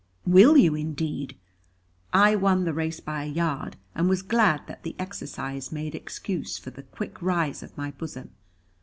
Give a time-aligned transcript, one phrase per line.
[0.25, 1.37] "Will you indeed?"
[2.11, 6.57] I won the race by a yard, and was glad that the exercise made excuse
[6.57, 8.31] for the quick rise of my bosom.